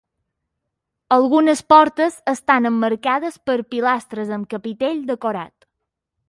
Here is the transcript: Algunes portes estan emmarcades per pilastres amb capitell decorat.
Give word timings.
Algunes 1.17 1.61
portes 1.73 2.17
estan 2.33 2.69
emmarcades 2.71 3.37
per 3.51 3.59
pilastres 3.75 4.33
amb 4.39 4.49
capitell 4.55 5.05
decorat. 5.13 5.55